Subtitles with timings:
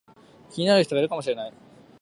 [0.49, 1.53] 気になる人がいるかもしれない